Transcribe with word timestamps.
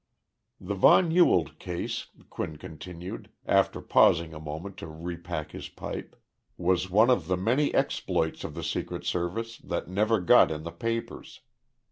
The 0.59 0.73
von 0.73 1.11
Ewald 1.11 1.59
case 1.59 2.07
[Quinn 2.31 2.57
continued, 2.57 3.29
after 3.45 3.81
pausing 3.81 4.33
a 4.33 4.39
moment 4.39 4.75
to 4.77 4.87
repack 4.87 5.51
his 5.51 5.69
pipe] 5.69 6.15
was 6.57 6.89
one 6.89 7.11
of 7.11 7.27
the 7.27 7.37
many 7.37 7.71
exploits 7.75 8.43
of 8.43 8.55
the 8.55 8.63
Secret 8.63 9.05
Service 9.05 9.59
that 9.59 9.87
never 9.89 10.19
got 10.19 10.49
in 10.49 10.63
the 10.63 10.71
papers. 10.71 11.41